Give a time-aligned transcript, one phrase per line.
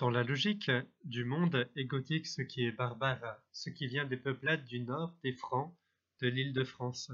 [0.00, 0.70] Dans la logique
[1.04, 5.14] du monde est gothique ce qui est barbare, ce qui vient des peuplades du nord,
[5.22, 5.76] des Francs,
[6.22, 7.12] de l'île de France.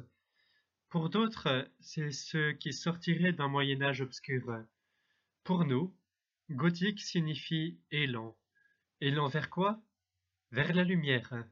[0.89, 4.63] Pour d'autres, c'est ce qui sortirait d'un Moyen Âge obscur.
[5.43, 5.97] Pour nous,
[6.49, 8.39] gothique signifie élan.
[9.01, 9.83] Élan vers quoi?
[10.53, 11.45] Vers la lumière.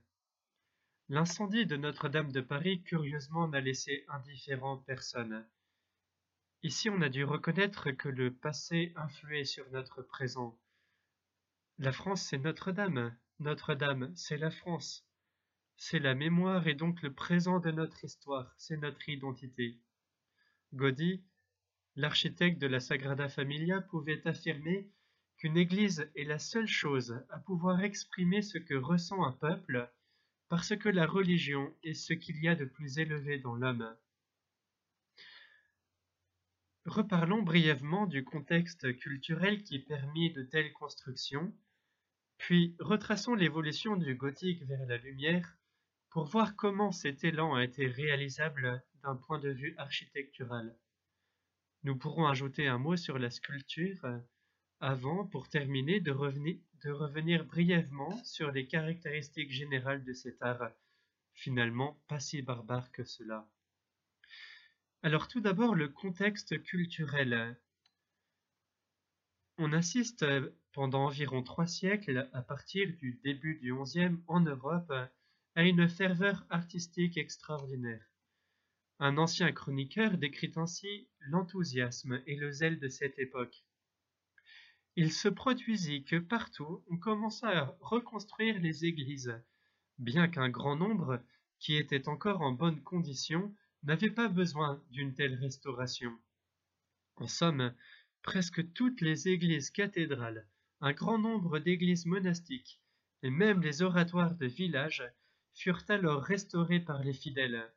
[1.08, 5.44] L'incendie de Notre-Dame de Paris curieusement n'a laissé indifférent personne.
[6.62, 10.56] Ici on a dû reconnaître que le passé influait sur notre présent.
[11.80, 15.04] La France c'est Notre-Dame, Notre-Dame c'est la France.
[15.76, 19.80] C'est la mémoire et donc le présent de notre histoire, c'est notre identité.
[20.72, 21.24] Gaudi,
[21.96, 24.88] l'architecte de la Sagrada Familia, pouvait affirmer
[25.36, 29.92] qu'une église est la seule chose à pouvoir exprimer ce que ressent un peuple,
[30.48, 33.96] parce que la religion est ce qu'il y a de plus élevé dans l'homme.
[36.86, 41.52] Reparlons brièvement du contexte culturel qui permit de telles constructions,
[42.44, 45.56] puis retraçons l'évolution du gothique vers la lumière
[46.10, 50.76] pour voir comment cet élan a été réalisable d'un point de vue architectural.
[51.84, 54.20] Nous pourrons ajouter un mot sur la sculpture
[54.78, 60.70] avant, pour terminer, de revenir, de revenir brièvement sur les caractéristiques générales de cet art,
[61.32, 63.48] finalement pas si barbare que cela.
[65.02, 67.58] Alors tout d'abord le contexte culturel.
[69.56, 70.24] On assiste
[70.72, 74.92] pendant environ trois siècles, à partir du début du XIe en Europe,
[75.54, 78.04] a une ferveur artistique extraordinaire.
[78.98, 83.64] Un ancien chroniqueur décrit ainsi l'enthousiasme et le zèle de cette époque.
[84.96, 89.40] Il se produisit que partout on commença à reconstruire les églises,
[89.98, 91.22] bien qu'un grand nombre,
[91.60, 96.12] qui étaient encore en bonne condition, n'avaient pas besoin d'une telle restauration.
[97.16, 97.72] En somme,
[98.24, 100.48] presque toutes les églises cathédrales,
[100.80, 102.80] un grand nombre d'églises monastiques,
[103.22, 105.04] et même les oratoires de village
[105.52, 107.70] furent alors restaurés par les fidèles.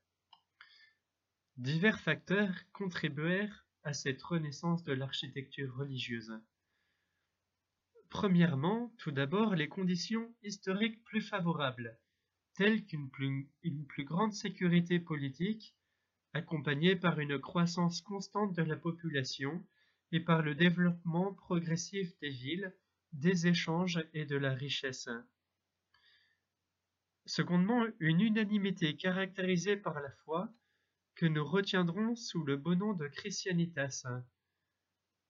[1.58, 6.34] Divers facteurs contribuèrent à cette renaissance de l'architecture religieuse.
[8.10, 12.00] Premièrement, tout d'abord, les conditions historiques plus favorables,
[12.54, 15.76] telles qu'une plus, grande sécurité politique,
[16.32, 19.62] accompagnée par une croissance constante de la population
[20.12, 22.76] et par le développement progressif des villes,
[23.14, 25.10] des échanges et de la richesse.
[27.26, 30.54] Secondement, une unanimité caractérisée par la foi
[31.16, 34.06] que nous retiendrons sous le beau nom de Christianitas.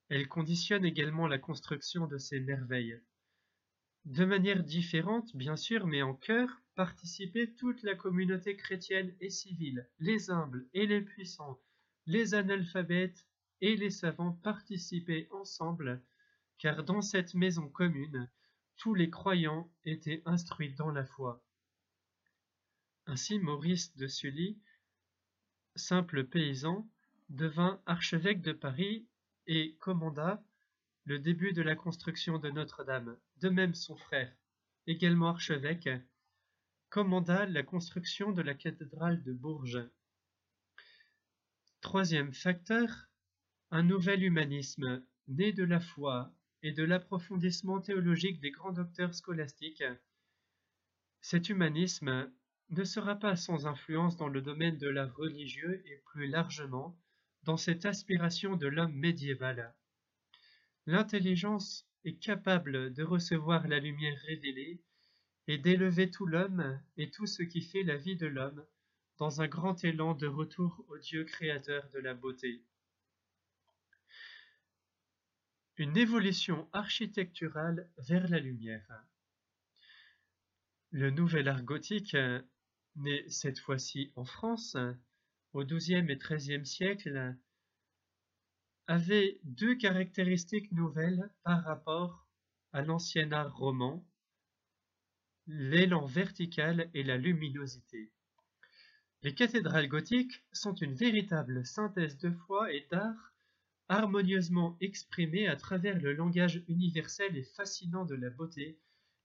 [0.09, 3.01] Elle conditionne également la construction de ces merveilles.
[4.05, 9.89] De manière différente, bien sûr, mais en cœur, participait toute la communauté chrétienne et civile,
[9.99, 11.59] les humbles et les puissants,
[12.05, 13.25] les analphabètes
[13.61, 16.01] et les savants participaient ensemble,
[16.57, 18.29] car dans cette maison commune,
[18.77, 21.43] tous les croyants étaient instruits dans la foi.
[23.05, 24.59] Ainsi Maurice de Sully,
[25.75, 26.89] simple paysan,
[27.29, 29.07] devint archevêque de Paris
[29.47, 30.43] et commanda
[31.05, 33.17] le début de la construction de Notre-Dame.
[33.37, 34.33] De même son frère,
[34.87, 35.89] également archevêque,
[36.89, 39.83] commanda la construction de la cathédrale de Bourges.
[41.81, 43.07] Troisième facteur,
[43.69, 46.33] un nouvel humanisme né de la foi
[46.63, 49.83] et de l'approfondissement théologique des grands docteurs scolastiques.
[51.21, 52.31] Cet humanisme
[52.69, 56.97] ne sera pas sans influence dans le domaine de l'art religieux et plus largement
[57.43, 59.73] dans cette aspiration de l'homme médiéval.
[60.85, 64.81] L'intelligence est capable de recevoir la lumière révélée
[65.47, 68.65] et d'élever tout l'homme et tout ce qui fait la vie de l'homme
[69.17, 72.63] dans un grand élan de retour au Dieu créateur de la beauté.
[75.79, 79.05] Une évolution architecturale vers la lumière.
[80.89, 82.17] Le nouvel art gothique
[82.95, 84.75] né cette fois-ci en France,
[85.53, 87.35] au XIIe et XIIIe siècle,
[88.87, 92.25] avait deux caractéristiques nouvelles par rapport
[92.73, 94.03] à l'ancien art roman,
[95.45, 98.11] l'élan vertical et la luminosité.
[99.21, 103.35] Les cathédrales gothiques sont une véritable synthèse de foi et d'art
[103.89, 108.79] harmonieusement exprimée à travers le langage universel et fascinant de la beauté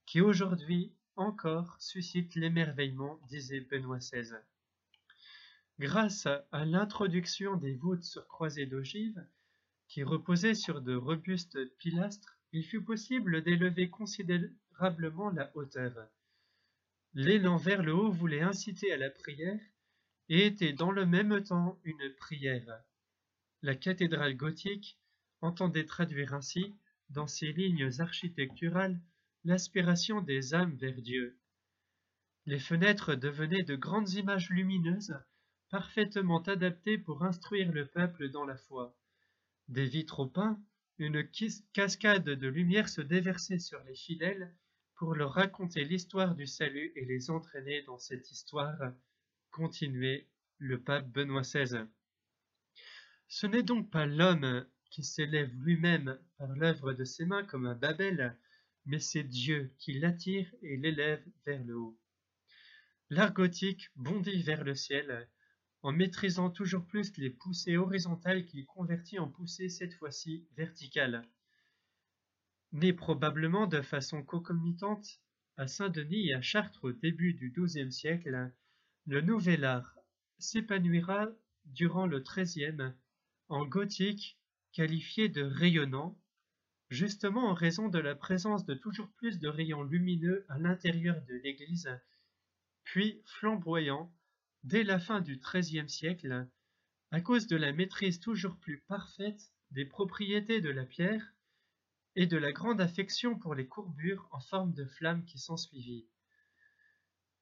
[0.05, 4.35] qui aujourd'hui encore suscite l'émerveillement, disait Benoît XVI.
[5.79, 9.23] Grâce à l'introduction des voûtes sur croisées d'ogives,
[9.87, 15.93] qui reposaient sur de robustes pilastres, il fut possible d'élever considérablement la hauteur.
[17.13, 19.59] L'élan vers le haut voulait inciter à la prière
[20.29, 22.83] et était dans le même temps une prière.
[23.63, 24.99] La cathédrale gothique
[25.39, 26.75] entendait traduire ainsi
[27.09, 28.99] dans ses lignes architecturales,
[29.45, 31.39] l'aspiration des âmes vers Dieu.
[32.45, 35.17] Les fenêtres devenaient de grandes images lumineuses,
[35.69, 38.97] parfaitement adaptées pour instruire le peuple dans la foi.
[39.69, 40.61] Des vitraux peints,
[40.97, 41.25] une
[41.71, 44.53] cascade de lumière se déversait sur les fidèles
[44.95, 48.91] pour leur raconter l'histoire du salut et les entraîner dans cette histoire,
[49.51, 50.27] continuait
[50.57, 51.85] le pape Benoît XVI.
[53.35, 57.73] Ce n'est donc pas l'homme qui s'élève lui-même par l'œuvre de ses mains comme un
[57.73, 58.37] Babel,
[58.85, 61.99] mais c'est Dieu qui l'attire et l'élève vers le haut.
[63.09, 65.27] L'art gothique bondit vers le ciel,
[65.81, 71.27] en maîtrisant toujours plus les poussées horizontales qu'il convertit en poussées cette fois-ci verticales.
[72.71, 75.07] Né probablement de façon concomitante
[75.57, 78.53] à Saint-Denis et à Chartres au début du XIIe siècle,
[79.07, 79.97] le nouvel art
[80.37, 81.29] s'épanouira
[81.65, 82.93] durant le XIIIe
[83.53, 84.39] en gothique
[84.71, 86.19] qualifié de rayonnant,
[86.89, 91.35] justement en raison de la présence de toujours plus de rayons lumineux à l'intérieur de
[91.35, 91.89] l'église,
[92.83, 94.11] puis flamboyant
[94.63, 96.47] dès la fin du XIIIe siècle,
[97.11, 101.35] à cause de la maîtrise toujours plus parfaite des propriétés de la pierre
[102.15, 106.07] et de la grande affection pour les courbures en forme de flammes qui s'ensuivit.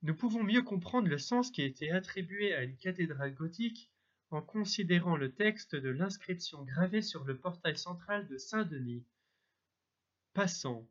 [0.01, 3.91] Nous pouvons mieux comprendre le sens qui a été attribué à une cathédrale gothique
[4.31, 9.05] en considérant le texte de l'inscription gravée sur le portail central de Saint-Denis.
[10.33, 10.87] Passant,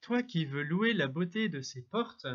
[0.00, 2.26] toi qui veux louer la beauté de ces portes,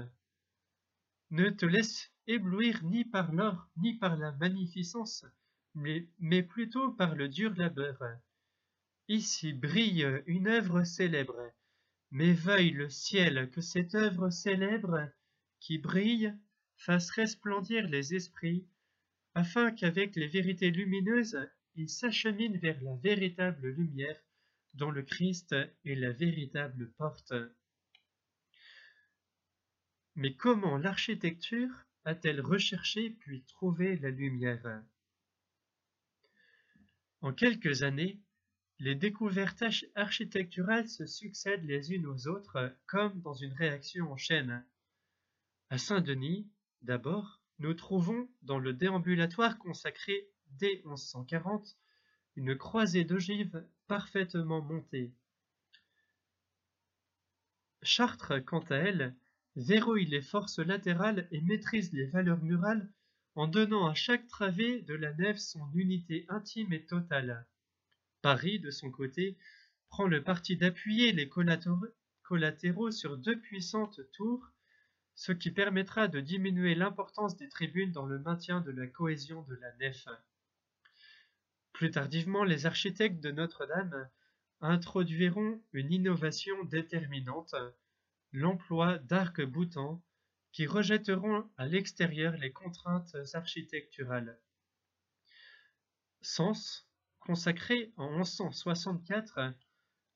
[1.32, 5.26] ne te laisse éblouir ni par l'or ni par la magnificence,
[5.74, 7.98] mais, mais plutôt par le dur labeur.
[9.08, 11.52] Ici brille une œuvre célèbre,
[12.12, 15.10] mais veuille le ciel que cette œuvre célèbre,
[15.60, 16.38] qui brille,
[16.76, 18.68] fasse resplendir les esprits,
[19.36, 21.40] afin qu'avec les vérités lumineuses,
[21.76, 24.20] ils s'acheminent vers la véritable lumière,
[24.74, 27.34] dont le Christ est la véritable porte.
[30.16, 31.72] Mais comment l'architecture
[32.06, 34.84] a-t-elle recherché puis trouvé la lumière?
[37.22, 38.20] En quelques années,
[38.80, 39.64] les découvertes
[39.96, 44.66] architecturales se succèdent les unes aux autres comme dans une réaction en chaîne.
[45.70, 46.52] À Saint-Denis,
[46.82, 50.28] d'abord, nous trouvons dans le déambulatoire consacré
[50.60, 51.78] dès 1140
[52.36, 55.14] une croisée d'ogives parfaitement montée.
[57.82, 59.16] Chartres, quant à elle,
[59.56, 62.92] verrouille les forces latérales et maîtrise les valeurs murales
[63.36, 67.48] en donnant à chaque travée de la nef son unité intime et totale.
[68.22, 69.38] Paris, de son côté,
[69.88, 74.52] prend le parti d'appuyer les collatéraux sur deux puissantes tours,
[75.16, 79.56] ce qui permettra de diminuer l'importance des tribunes dans le maintien de la cohésion de
[79.56, 80.08] la nef.
[81.72, 84.10] Plus tardivement, les architectes de Notre-Dame
[84.62, 87.56] introduiront une innovation déterminante,
[88.32, 90.02] l'emploi d'arcs-boutants
[90.52, 94.40] qui rejetteront à l'extérieur les contraintes architecturales.
[96.22, 96.88] Sens,
[97.20, 99.54] consacré en 1164,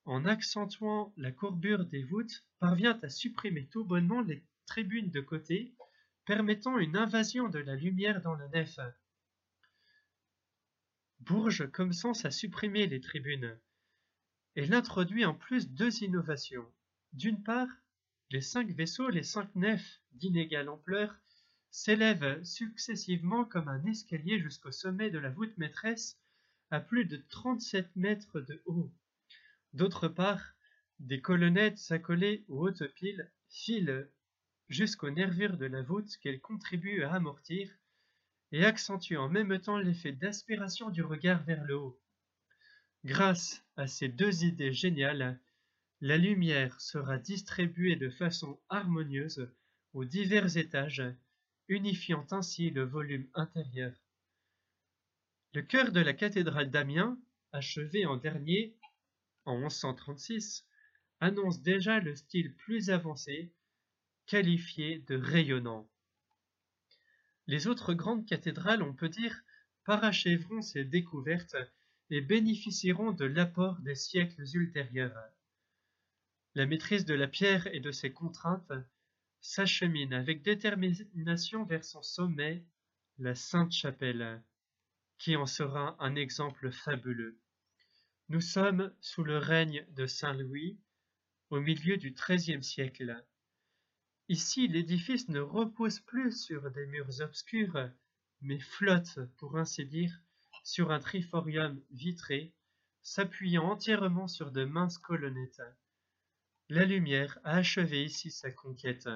[0.05, 5.74] en accentuant la courbure des voûtes, parvient à supprimer tout bonnement les tribunes de côté,
[6.25, 8.80] permettant une invasion de la lumière dans la nef.
[11.22, 13.58] Bourges commence à supprimer les tribunes.
[14.56, 16.72] Elle introduit en plus deux innovations.
[17.14, 17.69] D'une part,
[18.30, 21.18] les cinq vaisseaux, les cinq nefs d'inégale ampleur,
[21.71, 26.19] s'élèvent successivement comme un escalier jusqu'au sommet de la voûte maîtresse
[26.71, 28.92] à plus de 37 mètres de haut.
[29.74, 30.56] D'autre part,
[31.00, 34.09] des colonnettes accolées aux hautes piles filent
[34.69, 37.71] jusqu'aux nervures de la voûte qu'elles contribuent à amortir
[38.52, 42.00] et accentuent en même temps l'effet d'aspiration du regard vers le haut.
[43.06, 45.40] Grâce à ces deux idées géniales,
[46.02, 49.52] la lumière sera distribuée de façon harmonieuse
[49.94, 51.04] aux divers étages,
[51.68, 53.94] unifiant ainsi le volume intérieur.
[55.54, 57.18] Le chœur de la cathédrale d'Amiens,
[57.52, 58.78] achevé en dernier
[59.45, 60.68] en 1136,
[61.19, 63.52] annonce déjà le style plus avancé,
[64.28, 65.90] qualifié de rayonnant.
[67.48, 69.42] Les autres grandes cathédrales, on peut dire,
[69.86, 71.56] parachèveront ces découvertes
[72.10, 75.18] et bénéficieront de l'apport des siècles ultérieurs.
[76.56, 78.74] La maîtrise de la pierre et de ses contraintes
[79.40, 82.66] s'achemine avec détermination vers son sommet,
[83.19, 84.44] la Sainte-Chapelle,
[85.18, 87.40] qui en sera un exemple fabuleux.
[88.30, 90.78] Nous sommes sous le règne de Saint Louis,
[91.50, 93.24] au milieu du XIIIe siècle.
[94.30, 97.90] Ici, l'édifice ne repose plus sur des murs obscurs,
[98.42, 100.22] mais flotte, pour ainsi dire,
[100.64, 102.54] sur un triforium vitré,
[103.02, 105.62] s'appuyant entièrement sur de minces colonnettes.
[106.68, 109.07] La lumière a achevé ici sa conquête.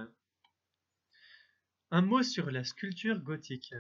[1.92, 3.76] Un mot sur la sculpture gothique.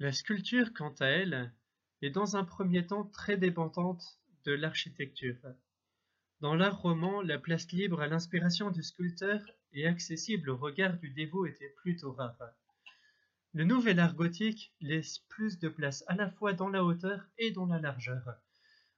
[0.00, 1.54] La sculpture, quant à elle,
[2.02, 5.38] est dans un premier temps très dépendante de l'architecture.
[6.44, 9.40] Dans l'art roman, la place libre à l'inspiration du sculpteur
[9.72, 12.36] et accessible au regard du dévot était plutôt rare.
[13.54, 17.50] Le nouvel art gothique laisse plus de place à la fois dans la hauteur et
[17.50, 18.28] dans la largeur.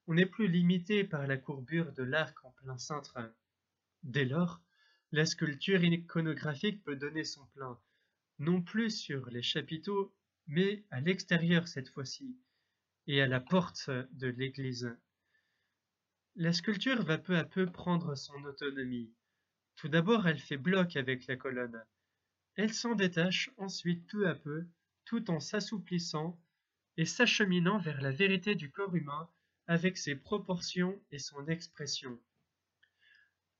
[0.08, 3.16] On n'est plus limité par la courbure de l'arc en plein cintre.
[4.02, 4.60] Dès lors,
[5.12, 7.78] la sculpture iconographique peut donner son plein,
[8.40, 10.12] non plus sur les chapiteaux,
[10.48, 12.36] mais à l'extérieur cette fois-ci,
[13.06, 14.96] et à la porte de l'église.
[16.38, 19.10] La sculpture va peu à peu prendre son autonomie.
[19.76, 21.82] Tout d'abord elle fait bloc avec la colonne.
[22.56, 24.66] Elle s'en détache ensuite peu à peu,
[25.06, 26.38] tout en s'assouplissant
[26.98, 29.30] et s'acheminant vers la vérité du corps humain
[29.66, 32.20] avec ses proportions et son expression.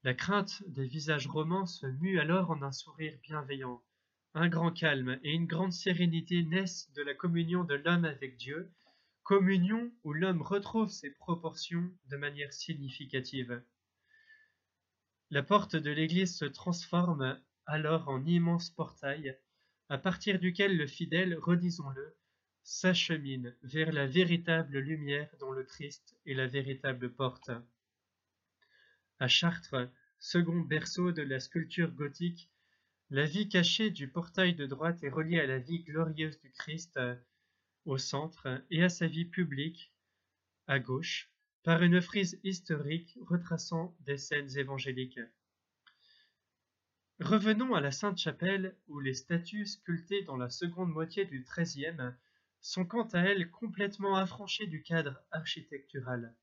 [0.02, 3.82] La crainte des visages romans se mue alors en un sourire bienveillant.
[4.34, 8.70] Un grand calme et une grande sérénité naissent de la communion de l'homme avec Dieu
[9.26, 13.60] communion où l'homme retrouve ses proportions de manière significative.
[15.30, 19.36] La porte de l'église se transforme alors en immense portail,
[19.88, 22.16] à partir duquel le fidèle, redisons-le,
[22.62, 27.50] s'achemine vers la véritable lumière dont le Christ est la véritable porte.
[29.18, 29.90] À Chartres,
[30.20, 32.48] second berceau de la sculpture gothique,
[33.10, 36.96] la vie cachée du portail de droite est reliée à la vie glorieuse du Christ
[37.86, 39.92] au centre et à sa vie publique,
[40.66, 41.30] à gauche,
[41.62, 45.20] par une frise historique retraçant des scènes évangéliques.
[47.20, 52.12] Revenons à la Sainte-Chapelle où les statues sculptées dans la seconde moitié du XIIIe
[52.60, 56.34] sont quant à elles complètement affranchies du cadre architectural.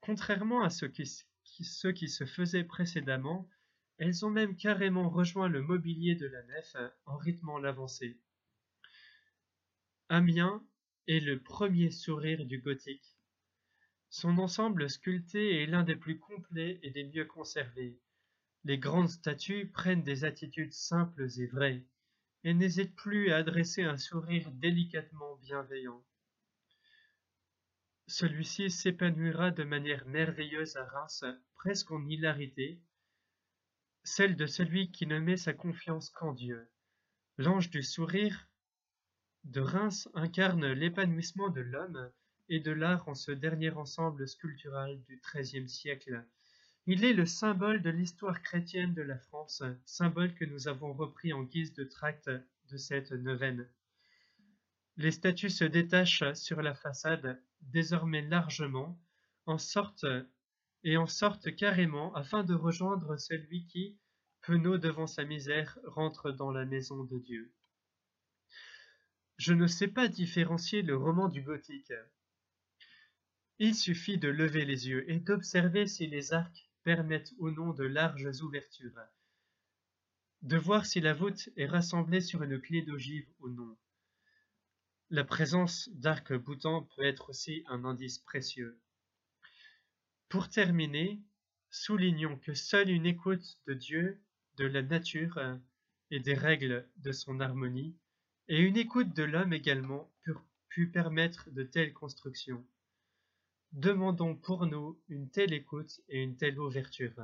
[0.00, 3.48] Contrairement à ce qui, ce qui se faisait précédemment,
[3.98, 6.76] elles ont même carrément rejoint le mobilier de la nef
[7.06, 8.18] en rythmant l'avancée.
[10.12, 10.60] Amiens
[11.06, 13.16] est le premier sourire du gothique.
[14.08, 17.96] Son ensemble sculpté est l'un des plus complets et des mieux conservés.
[18.64, 21.86] Les grandes statues prennent des attitudes simples et vraies,
[22.42, 26.04] et n'hésitent plus à adresser un sourire délicatement bienveillant.
[28.08, 31.24] Celui-ci s'épanouira de manière merveilleuse à Reims,
[31.54, 32.82] presque en hilarité,
[34.02, 36.68] celle de celui qui ne met sa confiance qu'en Dieu.
[37.38, 38.49] L'ange du sourire
[39.44, 42.10] de Reims incarne l'épanouissement de l'homme
[42.48, 46.24] et de l'art en ce dernier ensemble sculptural du XIIIe siècle.
[46.86, 51.32] Il est le symbole de l'histoire chrétienne de la France, symbole que nous avons repris
[51.32, 53.68] en guise de tract de cette neuvaine.
[54.96, 58.98] Les statues se détachent sur la façade, désormais largement,
[59.46, 60.04] en sorte
[60.84, 63.98] et en sortent carrément afin de rejoindre celui qui,
[64.42, 67.52] penaud devant sa misère, rentre dans la maison de Dieu.
[69.40, 71.94] Je ne sais pas différencier le roman du gothique.
[73.58, 77.84] Il suffit de lever les yeux et d'observer si les arcs permettent ou non de
[77.84, 79.00] larges ouvertures,
[80.42, 83.78] de voir si la voûte est rassemblée sur une clé d'ogive ou non.
[85.08, 88.78] La présence d'arcs boutants peut être aussi un indice précieux.
[90.28, 91.18] Pour terminer,
[91.70, 94.20] soulignons que seule une écoute de Dieu,
[94.58, 95.40] de la nature
[96.10, 97.96] et des règles de son harmonie
[98.50, 100.10] et une écoute de l'homme également
[100.70, 102.64] pu permettre de telles constructions.
[103.72, 107.14] Demandons pour nous une telle écoute et une telle ouverture.